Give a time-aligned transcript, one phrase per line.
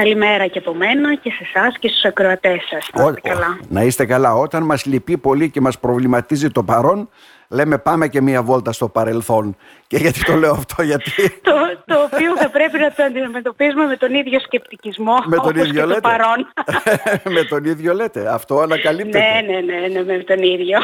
[0.00, 2.88] Καλημέρα και από μένα και σε εσάς και στους ακροατές σας.
[2.94, 3.58] Να είστε, καλά.
[3.68, 4.34] να είστε καλά.
[4.34, 7.08] Όταν μας λυπεί πολύ και μας προβληματίζει το παρόν,
[7.48, 9.56] λέμε πάμε και μία βόλτα στο παρελθόν.
[9.86, 11.10] Και γιατί το λέω αυτό, γιατί...
[11.48, 11.52] το,
[11.86, 15.84] το οποίο θα πρέπει να το αντιμετωπίζουμε με τον ίδιο σκεπτικισμό με τον ίδιο και
[15.84, 16.00] λέτε.
[16.00, 16.52] το παρόν.
[17.36, 19.18] με τον ίδιο λέτε, αυτό ανακαλύπτεται.
[19.18, 20.78] Ναι, ναι, ναι, ναι, με τον ίδιο.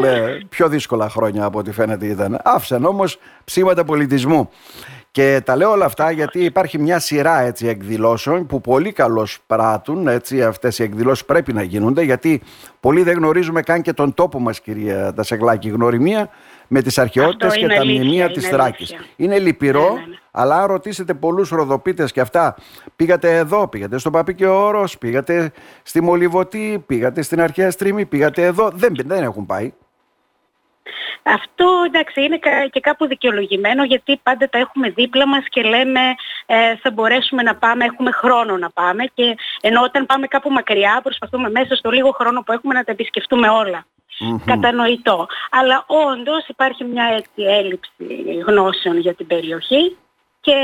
[0.00, 2.40] Λέ, πιο δύσκολα χρόνια από ό,τι φαίνεται ήταν.
[2.44, 4.50] Άφησαν όμως ψήματα πολιτισμού.
[5.14, 10.08] Και τα λέω όλα αυτά γιατί υπάρχει μια σειρά έτσι, εκδηλώσεων που πολύ καλώς πράττουν.
[10.08, 12.42] Έτσι, αυτές οι εκδηλώσεις πρέπει να γίνονται γιατί
[12.80, 15.68] πολλοί δεν γνωρίζουμε καν και τον τόπο μας κυρία Τασεγλάκη.
[15.68, 16.28] Γνωριμία
[16.68, 18.94] με τις αρχαιότητες και τα μνημεία της Θράκης.
[19.16, 20.16] Είναι λυπηρό, ναι, ναι, ναι.
[20.30, 22.56] αλλά αν ρωτήσετε πολλούς ροδοπίτες και αυτά,
[22.96, 25.52] πήγατε εδώ, πήγατε στο Παπίκιο Όρος, πήγατε
[25.82, 29.72] στη Μολυβωτή, πήγατε στην Αρχαία Στρίμη, πήγατε εδώ, δεν, δεν έχουν πάει.
[31.26, 32.38] Αυτό εντάξει είναι
[32.70, 36.00] και κάπου δικαιολογημένο γιατί πάντα τα έχουμε δίπλα μας και λέμε
[36.46, 41.00] ε, θα μπορέσουμε να πάμε, έχουμε χρόνο να πάμε και ενώ όταν πάμε κάπου μακριά
[41.02, 43.86] προσπαθούμε μέσα στο λίγο χρόνο που έχουμε να τα επισκεφτούμε όλα.
[44.44, 45.26] Κατανοητό.
[45.50, 47.92] Αλλά όντως υπάρχει μια έτσι έλλειψη
[48.46, 49.96] γνώσεων για την περιοχή
[50.44, 50.54] και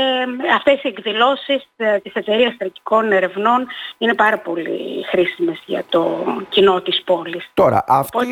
[0.55, 6.81] αυτές οι εκδηλώσεις ε, της εταιρείας στρατικών ερευνών είναι πάρα πολύ χρήσιμες για το κοινό
[6.81, 7.49] της πόλης.
[7.53, 8.27] Τώρα, αυτή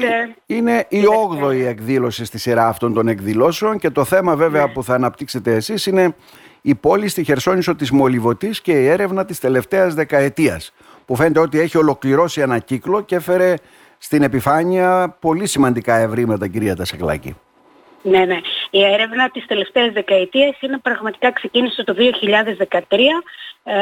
[0.45, 1.02] είναι η
[1.41, 4.72] 8η εκδήλωση στη σειρά αυτών των εκδηλώσεων και το θέμα βέβαια ναι.
[4.72, 6.16] που θα αναπτύξετε εσείς είναι
[6.61, 10.73] η πόλη στη Χερσόνησο της Μολυβωτής και η έρευνα της τελευταίας δεκαετίας
[11.06, 13.53] που φαίνεται ότι έχει ολοκληρώσει ένα κύκλο και έφερε
[13.97, 17.36] στην επιφάνεια πολύ σημαντικά ευρήματα κυρία Τασεκλάκη.
[18.02, 18.39] Ναι, ναι.
[18.69, 22.80] Η έρευνα της τελευταίας δεκαετίας είναι πραγματικά ξεκίνησε το 2013
[23.64, 23.75] ε,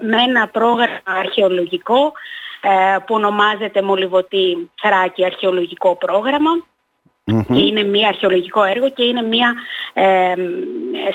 [0.00, 2.12] με ένα πρόγραμμα αρχαιολογικό
[2.60, 5.96] ε, που ονομάζεται Μολυβωτή Θράκη Αρχαιολογικό
[7.26, 9.54] και είναι μια αρχαιολογικό έργο και είναι μια
[9.92, 10.34] ε,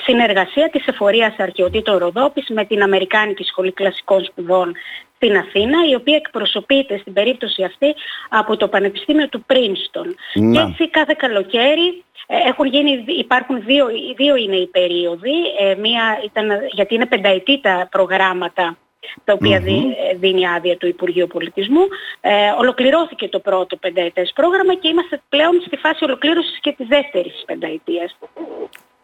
[0.04, 4.72] συνεργασία της Εφορίας Αρχαιοτήτων Ροδόπης με την Αμερικάνικη Σχολή Κλασικών Σπουδών
[5.16, 7.94] στην Αθήνα, η οποία εκπροσωπείται στην περίπτωση αυτή
[8.28, 10.14] από το Πανεπιστήμιο του Πρίνστον.
[10.32, 16.20] Και έτσι κάθε καλοκαίρι ε, έχουν γίνει, υπάρχουν δύο, δύο είναι οι περίοδοι, ε, μία
[16.24, 18.76] ήταν, γιατί είναι πενταετή τα προγράμματα
[19.24, 19.60] τα οποια ε,
[20.16, 21.86] δίνει άδεια του Υπουργείου Πολιτισμού.
[22.20, 27.42] Ε, ολοκληρώθηκε το πρώτο πενταετές πρόγραμμα και είμαστε πλέον στη φάση ολοκλήρωσης και της δεύτερης
[27.46, 28.18] πενταετίας.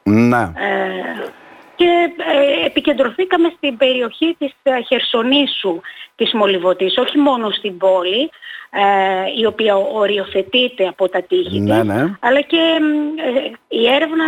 [0.02, 0.42] Ναι.
[0.42, 1.28] Ε,
[1.78, 1.90] και
[2.62, 5.80] ε, επικεντρωθήκαμε στην περιοχή της ε, Χερσονήσου
[6.16, 8.30] της Μολυβωτής, όχι μόνο στην πόλη,
[8.70, 12.16] ε, η οποία οριοθετείται από τα τείχη ναι, ναι.
[12.20, 12.62] αλλά και
[13.68, 14.24] η έρευνα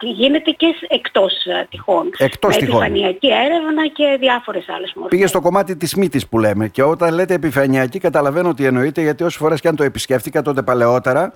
[0.00, 1.32] γίνεται και εκτός
[1.70, 2.10] τυχών.
[2.18, 5.10] Εκτός με επιφανειακή έρευνα και διάφορες άλλες μορφές.
[5.10, 9.22] Πήγε στο κομμάτι της μύτης που λέμε και όταν λέτε επιφανειακή καταλαβαίνω ότι εννοείται γιατί
[9.22, 11.34] όσες φορές και αν το επισκέφτηκα τότε παλαιότερα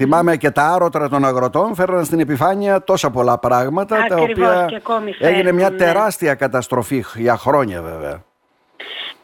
[0.00, 4.80] Θυμάμαι και τα άρωτρα των αγροτών φέρναν στην επιφάνεια τόσα πολλά πράγματα Ακριβώς, τα οποία
[5.18, 5.76] έγινε μια ναι.
[5.76, 8.22] τεράστια καταστροφή για χρόνια βέβαια.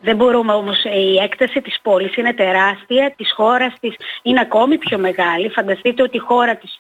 [0.00, 4.98] Δεν μπορούμε όμως, η έκταση της πόλης είναι τεράστια, της χώρας της είναι ακόμη πιο
[4.98, 5.48] μεγάλη.
[5.48, 6.78] Φανταστείτε ότι η χώρα της,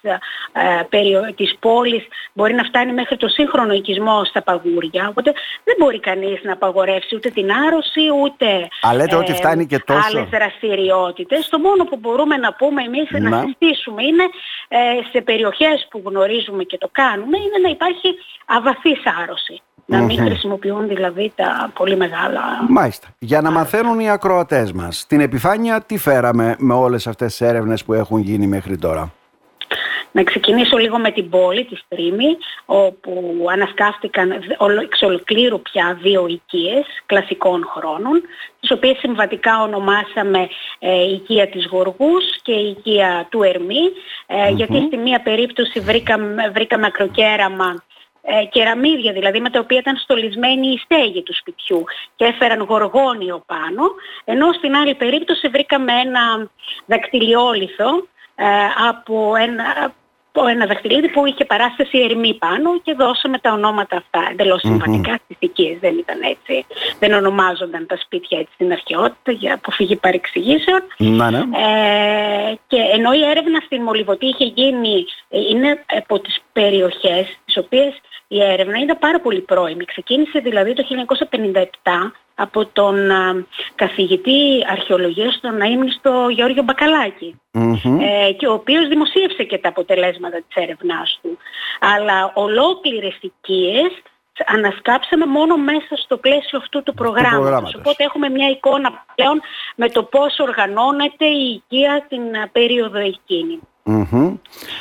[0.90, 5.08] ε, της πόλης μπορεί να φτάνει μέχρι το σύγχρονο οικισμό στα παγούρια.
[5.08, 5.32] Οπότε
[5.64, 10.00] δεν μπορεί κανείς να απαγορεύσει ούτε την άρρωση, ούτε Α, λέτε ότι φτάνει και τόσο;
[10.06, 11.48] άλλες δραστηριότητες.
[11.48, 14.24] Το μόνο που μπορούμε να πούμε εμείς να, να συστήσουμε είναι
[14.68, 14.78] ε,
[15.12, 18.08] σε περιοχές που γνωρίζουμε και το κάνουμε, είναι να υπάρχει
[18.46, 19.62] αβαθής άρρωση.
[19.86, 22.40] Να μην χρησιμοποιούν δηλαδή τα πολύ μεγάλα.
[22.68, 23.08] Μάλιστα.
[23.18, 27.84] Για να μαθαίνουν οι ακροατές μας, την επιφάνεια τι φέραμε με όλες αυτές τις έρευνες
[27.84, 29.12] που έχουν γίνει μέχρι τώρα;
[30.12, 34.30] Να ξεκινήσω λίγο με την πόλη, τη Στρίμη, όπου ανασκάφτηκαν
[34.82, 38.22] εξ ολοκλήρου πια δύο οικίες κλασικών χρόνων,
[38.60, 43.90] τις οποίες συμβατικά ονομάσαμε ε, οικία της Γοργούς και οικία του Ερμή,
[44.26, 47.82] ε, γιατί στη μία περίπτωση βρήκαμε, βρήκαμε ακροκέραμα
[48.26, 51.84] ε, κεραμίδια δηλαδή με τα οποία ήταν στολισμένη η στέγη του σπιτιού
[52.16, 53.82] και έφεραν γοργόνιο πάνω,
[54.24, 56.50] ενώ στην άλλη περίπτωση βρήκαμε ένα
[56.86, 57.88] δακτυλιόλιθο
[58.34, 58.44] ε,
[58.88, 59.94] από ένα,
[60.32, 65.18] από ένα δαχτυλίδι που είχε παράσταση ερμή πάνω και δώσαμε τα ονόματα αυτά εντελώς συμβατικά
[65.24, 65.78] στις οικίες.
[65.80, 66.66] Δεν ήταν έτσι.
[66.98, 70.80] Δεν ονομάζονταν τα σπίτια έτσι στην αρχαιότητα για αποφυγή παρεξηγήσεων.
[70.96, 71.38] Ναι, ναι.
[71.38, 77.56] Ε, και ενώ η έρευνα στην Μολυβωτή είχε γίνει, ε, είναι από τις περιοχές τις
[77.56, 78.00] οποίες
[78.34, 79.84] η έρευνα είναι πάρα πολύ πρώιμη.
[79.84, 80.84] Ξεκίνησε δηλαδή το
[81.52, 81.62] 1957
[82.34, 82.96] από τον
[83.74, 86.64] καθηγητή αρχαιολογίας στον αείμνηστο Γεώργιο
[88.00, 91.38] ε, και ο οποίος δημοσίευσε και τα αποτελέσματα της έρευνάς του.
[91.80, 93.92] Αλλά ολόκληρες οικίες
[94.46, 97.74] ανασκάψαμε μόνο μέσα στο πλαίσιο αυτού του προγράμματος.
[97.74, 99.40] Οπότε έχουμε μια εικόνα πλέον
[99.76, 102.22] με το πώς οργανώνεται η οικία την
[102.52, 103.60] περίοδο εκείνη.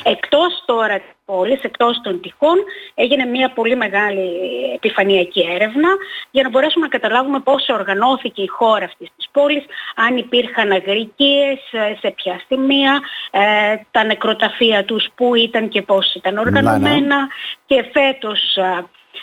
[0.02, 2.56] Εκτός τώρα της πόλης, εκτός των τυχών,
[2.94, 4.30] έγινε μια πολύ μεγάλη
[4.74, 5.88] επιφανειακή έρευνα
[6.30, 11.58] για να μπορέσουμε να καταλάβουμε πώς οργανώθηκε η χώρα αυτής της πόλης, αν υπήρχαν αγρικίες,
[12.00, 13.00] σε ποια σημεία,
[13.30, 17.28] ε, τα νεκροταφεία τους που ήταν και πώς ήταν οργανωμένα.
[17.66, 18.56] Και φέτος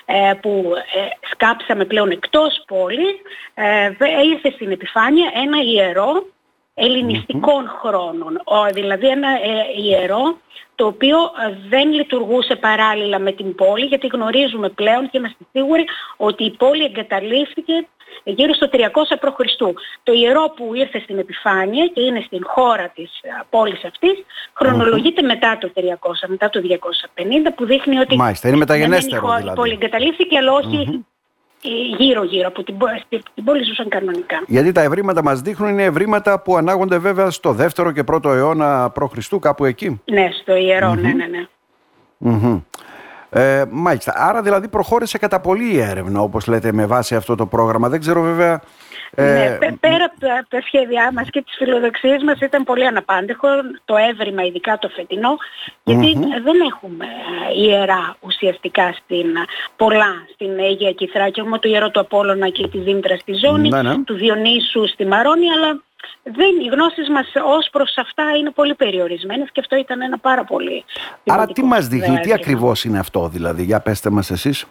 [0.05, 3.15] ε, που ε, σκάψαμε πλέον εκτός πόλης,
[3.53, 3.91] ε,
[4.33, 6.25] ήρθε στην επιφάνεια ένα ιερό
[6.73, 8.41] ελληνιστικών χρόνων.
[8.73, 9.29] δηλαδή ένα
[9.77, 10.37] ιερό
[10.81, 11.17] το οποίο
[11.69, 15.85] δεν λειτουργούσε παράλληλα με την πόλη γιατί γνωρίζουμε πλέον και είμαστε σίγουροι
[16.17, 17.87] ότι η πόλη εγκαταλείφθηκε
[18.23, 18.77] γύρω στο 300
[19.19, 19.39] π.Χ.
[20.03, 23.11] Το ιερό που ήρθε στην επιφάνεια και είναι στην χώρα της
[23.49, 24.15] πόλης αυτής
[24.53, 25.81] χρονολογείται μετά το 300,
[26.27, 26.61] μετά το
[27.15, 27.23] 250
[27.55, 29.55] που δείχνει ότι Μάλιστα, είναι μεταγενέστερο η δηλαδή.
[29.55, 30.53] πόλη εγκαταλείφθηκε αλλά
[31.97, 32.77] γύρω-γύρω από την,
[33.33, 34.43] την πόλη ζούσαν κανονικά.
[34.47, 38.91] Γιατί τα ευρήματα μας δείχνουν είναι ευρήματα που ανάγονται βέβαια στο δεύτερο και πρώτο αιώνα
[38.91, 39.39] π.Χ.
[39.39, 40.01] κάπου εκεί.
[40.05, 41.45] Ναι, στο ιερο ναι, ναι, ναι.
[43.33, 44.13] Ε, μάλιστα.
[44.15, 47.89] Άρα δηλαδή προχώρησε κατά πολύ η έρευνα όπως λέτε με βάση αυτό το πρόγραμμα.
[47.89, 48.61] Δεν ξέρω βέβαια...
[49.15, 49.57] Ε...
[49.59, 53.47] Ναι, πέρα από τα, τα σχέδιά μας και τις φιλοδοξίες μας ήταν πολύ αναπάντεχο
[53.85, 55.37] το έβριμα ειδικά το φετινό
[55.83, 56.13] γιατί
[56.43, 59.27] δεν έχουμε ε, ιερά ουσιαστικά στην,
[59.75, 61.39] πολλά στην Αίγια Κυθράκη.
[61.39, 64.03] Έχουμε το ιερό του Απόλλωνα και τη Δήμητρα στη Ζώνη, ναι, ναι.
[64.03, 65.81] του Διονύσου στη Μαρόνη αλλά
[66.23, 70.43] δεν, οι γνώσεις μας ως προς αυτά είναι πολύ περιορισμένες και αυτό ήταν ένα πάρα
[70.43, 70.83] πολύ
[71.25, 74.65] Άρα τι μας δείχνει, τι ακριβώς είναι αυτό δηλαδή, για πέστε μας εσείς.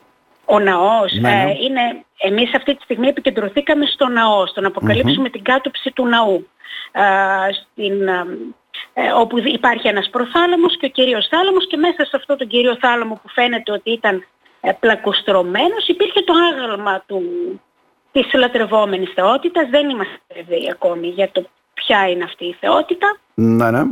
[0.50, 1.50] Ο ναός ναι, ναι.
[1.50, 6.06] Ε, είναι, εμείς αυτή τη στιγμή επικεντρωθήκαμε στο ναό, στο να αποκαλυψουμε την κάτωψη του
[6.06, 6.48] ναού.
[6.92, 7.02] Ε,
[7.52, 8.08] στην,
[8.92, 12.76] ε, όπου υπάρχει ένας προθάλαμος και ο κύριος θάλαμος και μέσα σε αυτό τον κύριο
[12.80, 14.26] θάλαμο που φαίνεται ότι ήταν
[14.60, 17.22] ε, πλακοστρωμένος υπήρχε το άγαλμα του,
[18.12, 19.68] της λατρευόμενης θεότητας.
[19.68, 21.44] Δεν είμαστε βέβαιοι ακόμη για το
[21.74, 23.18] ποια είναι αυτή η θεότητα.
[23.40, 23.82] Ναι, ναι.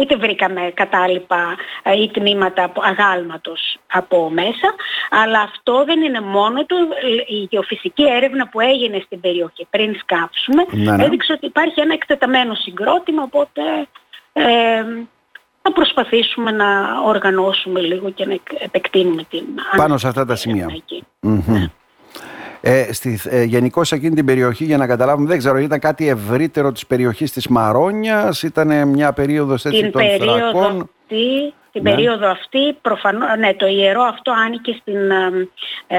[0.00, 4.74] Ούτε βρήκαμε κατάλοιπα ε, ή τμήματα αγάλματος από μέσα.
[5.10, 6.76] Αλλά αυτό δεν είναι μόνο το.
[7.26, 11.04] Η γεωφυσική έρευνα που έγινε στην περιοχή πριν σκάψουμε ναι, ναι.
[11.04, 13.62] έδειξε ότι υπάρχει ένα εκτεταμένο συγκρότημα, οπότε
[14.32, 14.44] ε,
[15.62, 19.44] θα προσπαθήσουμε να οργανώσουμε λίγο και να επεκτείνουμε την
[19.76, 20.66] Πάνω σε αυτά τα σημεία.
[22.68, 26.08] Ε, στη, ε, Γενικώ σε εκείνη την περιοχή, για να καταλάβουμε, δεν ξέρω, ήταν κάτι
[26.08, 30.90] ευρύτερο της περιοχής της Μαρόνιας, ήταν μια περίοδος έτσι την των περίοδο θρακών.
[31.02, 31.90] Αυτή, την ναι.
[31.90, 35.10] περίοδο αυτή, προφανώς, ναι, το ιερό αυτό άνοικε στην,
[35.86, 35.98] ε,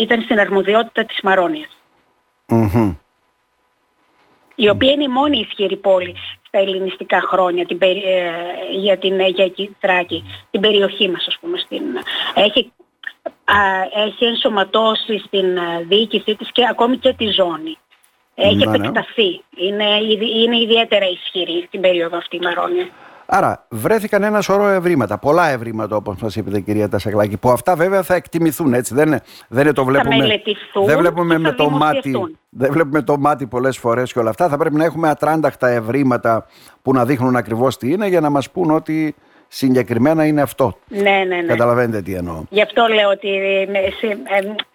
[0.00, 1.76] ήταν στην αρμοδιότητα της Μαρόνιας.
[4.54, 6.14] Η οποία είναι η μόνη ισχυρή πόλη
[6.46, 7.96] στα ελληνιστικά χρόνια την, ε,
[8.78, 11.58] για την Αιγιακή Θράκη, την περιοχή μας ας πούμε.
[11.58, 11.82] Στην,
[12.34, 12.72] έχει
[14.06, 17.78] έχει ενσωματώσει στην ε, διοίκησή της και ακόμη και τη ζώνη.
[18.34, 18.76] Έχει ναι, ναι.
[18.76, 19.44] επεκταθεί.
[19.56, 19.84] Είναι,
[20.42, 22.88] είναι ιδιαίτερα ισχυρή στην περίοδο αυτή η Μαρόνια.
[23.26, 28.02] Άρα βρέθηκαν ένα σωρό ευρήματα, πολλά ευρήματα όπως μας είπατε κυρία Τασακλάκη, που αυτά βέβαια
[28.02, 30.40] θα εκτιμηθούν έτσι, δεν, δεν το βλέπουμε,
[30.86, 34.56] δεν βλέπουμε με το μάτι, δεν βλέπουμε το μάτι πολλές φορές και όλα αυτά, θα
[34.56, 36.46] πρέπει να έχουμε ατράνταχτα ευρήματα
[36.82, 39.14] που να δείχνουν ακριβώς τι είναι για να μας πούν ότι
[39.48, 40.78] συγκεκριμένα είναι αυτό.
[40.88, 41.42] Ναι, ναι, ναι.
[41.42, 42.42] Καταλαβαίνετε τι εννοώ.
[42.50, 43.28] Γι' αυτό λέω ότι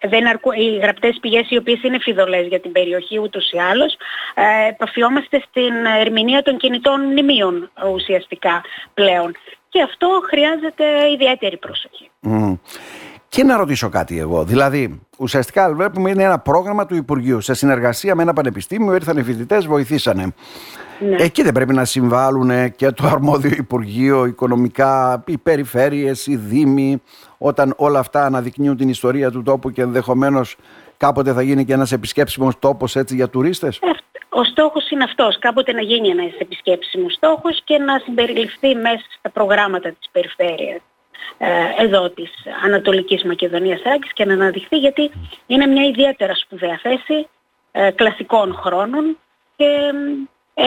[0.00, 3.58] ε, δεν αρκού, οι γραπτές πηγές οι οποίες είναι φιδωλές για την περιοχή ούτως ή
[3.58, 3.96] άλλως
[4.34, 8.64] ε, επαφιόμαστε στην ερμηνεία των κινητών μνημείων ουσιαστικά
[8.94, 9.36] πλέον.
[9.68, 12.10] Και αυτό χρειάζεται ιδιαίτερη προσοχή.
[13.34, 14.44] Και να ρωτήσω κάτι εγώ.
[14.44, 17.40] Δηλαδή, ουσιαστικά βλέπουμε είναι ένα πρόγραμμα του Υπουργείου.
[17.40, 20.34] Σε συνεργασία με ένα πανεπιστήμιο ήρθαν οι φοιτητές, βοηθήσανε.
[20.98, 21.16] Ναι.
[21.18, 27.02] Εκεί δεν πρέπει να συμβάλλουν και το αρμόδιο Υπουργείο, οικονομικά, οι περιφέρειες, οι δήμοι,
[27.38, 30.56] όταν όλα αυτά αναδεικνύουν την ιστορία του τόπου και ενδεχομένως
[30.96, 33.88] κάποτε θα γίνει και ένας επισκέψιμος τόπος έτσι για τουρίστες; Ε,
[34.28, 39.30] ο στόχος είναι αυτός, κάποτε να γίνει ένας επισκέψιμος στόχος και να συμπεριληφθεί μέσα στα
[39.30, 40.91] προγράμματα της περιφέρειας ε,
[41.78, 42.30] εδώ της
[42.64, 45.10] Ανατολικής Μακεδονίας Άκης και να αναδειχθεί γιατί
[45.46, 47.28] είναι μια ιδιαίτερα σπουδαία θέση
[47.72, 49.18] ε, κλασικών χρόνων
[49.56, 49.92] και
[50.54, 50.64] ε,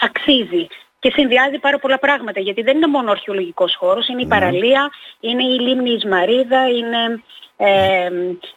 [0.00, 0.66] αξίζει
[0.98, 4.30] και συνδυάζει πάρα πολλά πράγματα γιατί δεν είναι μόνο ο αρχαιολογικός χώρος, είναι η ναι.
[4.30, 4.90] παραλία,
[5.20, 7.22] είναι η λίμνη Ισμαρίδα, είναι
[7.56, 8.10] ε,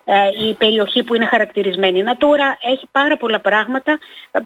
[0.03, 3.99] ε, η περιοχή που είναι χαρακτηρισμένη Natura, έχει πάρα πολλά πράγματα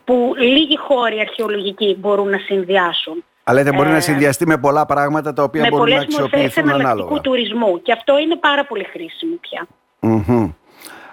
[0.03, 3.23] που λίγοι χώροι αρχαιολογικοί μπορούν να συνδυάσουν.
[3.47, 7.11] Αλλά δεν μπορεί να ε, συνδυαστεί με πολλά πράγματα τα οποία μπορούν να αξιοποιηθούν ανάλογα.
[7.11, 9.67] Με τουρισμού και αυτό είναι πάρα πολύ χρήσιμο πια.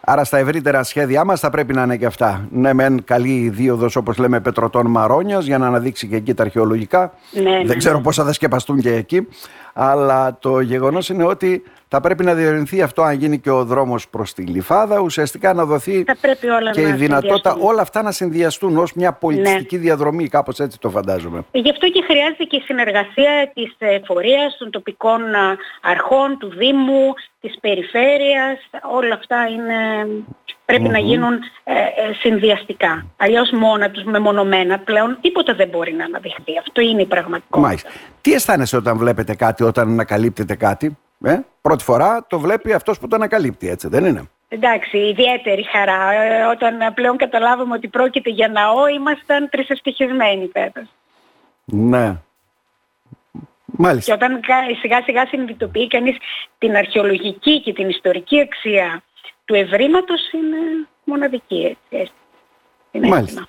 [0.04, 2.48] Άρα στα ευρύτερα σχέδιά μας θα πρέπει να είναι και αυτά.
[2.50, 7.12] Ναι, μεν καλή δίωδος όπως λέμε Πετροτών Μαρόνιας για να αναδείξει και εκεί τα αρχαιολογικά.
[7.30, 8.02] Ναι, ναι Δεν ξέρω ναι.
[8.02, 9.28] πώς θα σκεπαστούν και εκεί.
[9.72, 11.62] Αλλά το γεγονός είναι ότι
[11.94, 15.64] θα πρέπει να διευρυνθεί αυτό αν γίνει και ο δρόμος προς τη Λιφάδα, ουσιαστικά να
[15.64, 16.04] δοθεί
[16.72, 19.82] και η δυνατότητα όλα αυτά να συνδυαστούν ως μια πολιτιστική ναι.
[19.82, 21.44] διαδρομή, κάπως έτσι το φαντάζομαι.
[21.52, 25.20] Γι' αυτό και χρειάζεται και η συνεργασία της εφορίας, των τοπικών
[25.82, 28.58] αρχών, του Δήμου, της περιφέρειας,
[28.90, 30.06] όλα αυτά είναι
[30.64, 31.32] πρεπει να γίνουν
[31.64, 33.06] ε, ε, συνδυαστικά.
[33.16, 36.58] Αλλιώς μόνα τους μεμονωμένα πλέον τίποτα δεν μπορεί να αναδειχθεί.
[36.60, 37.66] Αυτό είναι η πραγματικότητα.
[37.66, 37.90] Μάλιστα.
[38.20, 43.08] Τι αισθάνεσαι όταν βλέπετε κάτι, όταν ανακαλύπτετε κάτι; Ε; Πρώτη φορά το βλέπει αυτός που
[43.08, 46.12] το ανακαλύπτει, έτσι δεν είναι; Εντάξει, ιδιαίτερη χαρά.
[46.12, 50.88] Ε, όταν πλέον καταλάβαμε ότι πρόκειται για ναό, ήμασταν τρισευτυχισμένοι βέβαια.
[51.64, 52.16] Ναι.
[53.64, 54.16] Μάλιστα.
[54.16, 54.40] Και όταν
[54.80, 56.16] σιγά σιγά συνειδητοποιεί κανείς
[56.58, 59.02] την αρχαιολογική και την ιστορική αξία
[59.44, 61.78] του ευρήματος είναι μοναδική.
[61.88, 62.12] Έτσι.
[62.90, 63.46] Είναι Μάλιστα.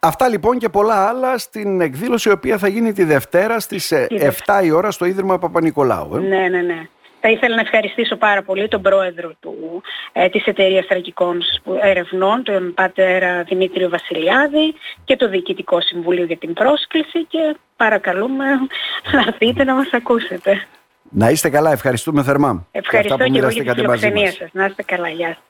[0.00, 4.04] Αυτά λοιπόν και πολλά άλλα στην εκδήλωση η οποία θα γίνει τη Δευτέρα στις 7
[4.08, 6.16] ε, η ώρα στο Ίδρυμα Παπα-Νικολάου.
[6.16, 6.18] Ε.
[6.18, 6.88] Ναι, ναι, ναι.
[7.20, 11.42] Θα ήθελα να ευχαριστήσω πάρα πολύ τον πρόεδρο του, ε, της Εταιρείας Τραγικών
[11.80, 14.74] Ερευνών, τον πατέρα Δημήτριο Βασιλιάδη
[15.04, 18.44] και το Διοικητικό Συμβούλιο για την πρόσκληση και παρακαλούμε
[19.12, 20.66] να έρθετε να μας ακούσετε.
[21.10, 22.66] Να είστε καλά, ευχαριστούμε θερμά.
[22.70, 24.48] Ευχαριστώ και, και εγώ για τη φιλοξενία σας.
[24.52, 25.42] Να είστε καλά, γεια σας.